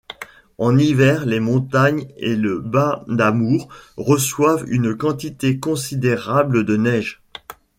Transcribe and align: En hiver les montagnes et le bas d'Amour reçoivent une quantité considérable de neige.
En 0.57 0.79
hiver 0.79 1.27
les 1.27 1.39
montagnes 1.39 2.07
et 2.17 2.35
le 2.35 2.57
bas 2.57 3.03
d'Amour 3.07 3.69
reçoivent 3.97 4.65
une 4.67 4.97
quantité 4.97 5.59
considérable 5.59 6.63
de 6.65 6.75
neige. 6.75 7.21